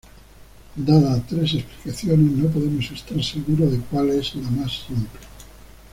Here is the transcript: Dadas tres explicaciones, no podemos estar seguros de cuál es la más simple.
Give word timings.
Dadas 0.75 1.27
tres 1.27 1.53
explicaciones, 1.53 2.31
no 2.35 2.49
podemos 2.49 2.89
estar 2.89 3.23
seguros 3.23 3.71
de 3.71 3.77
cuál 3.81 4.09
es 4.09 4.33
la 4.33 4.49
más 4.49 4.71
simple. 4.87 5.19